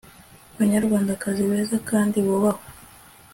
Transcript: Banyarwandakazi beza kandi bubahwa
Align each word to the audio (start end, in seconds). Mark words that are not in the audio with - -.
Banyarwandakazi 0.57 1.41
beza 1.49 1.77
kandi 1.89 2.17
bubahwa 2.25 2.65